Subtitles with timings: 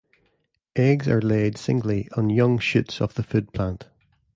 [0.75, 3.85] Eggs are laid singly on young shoots of the food plant.